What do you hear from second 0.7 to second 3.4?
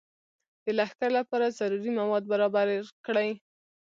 لښکر لپاره ضروري مواد برابر کړي.